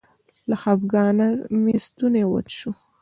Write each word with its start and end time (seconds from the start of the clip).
له 0.49 0.55
خپګانه 0.61 1.27
مې 1.61 1.75
ستونی 1.85 2.23
وچ 2.31 2.49
شو. 2.59 2.71